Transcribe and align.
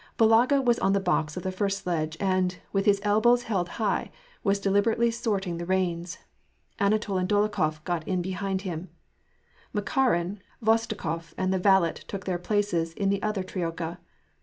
Balaga 0.17 0.65
was 0.65 0.79
on 0.79 0.93
the 0.93 0.99
box 0.99 1.37
of 1.37 1.43
the 1.43 1.51
first 1.51 1.83
sledge 1.83 2.17
and, 2.19 2.57
with 2.73 2.87
his 2.87 2.99
elbows 3.03 3.43
held 3.43 3.69
high, 3.77 4.09
was 4.43 4.57
deliberately 4.59 5.11
sorting 5.11 5.57
the 5.57 5.65
reins. 5.67 6.17
Anatol 6.79 7.19
and 7.19 7.29
Dolokhof 7.29 7.83
got 7.83 8.07
in 8.07 8.23
behind 8.23 8.61
him; 8.63 8.89
Makarin, 9.75 10.39
Khvostikof, 10.63 11.35
and 11.37 11.53
the 11.53 11.59
valet 11.59 11.93
took 12.07 12.25
their 12.25 12.39
places 12.39 12.93
in 12.93 13.09
the 13.11 13.21
other 13.21 13.43
troika. 13.43 13.99